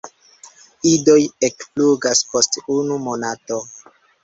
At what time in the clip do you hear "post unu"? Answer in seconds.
2.33-3.01